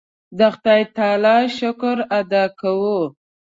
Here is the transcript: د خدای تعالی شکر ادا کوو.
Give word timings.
د 0.37 0.39
خدای 0.53 0.81
تعالی 0.95 1.37
شکر 1.57 1.97
ادا 2.19 2.43
کوو. 2.59 2.99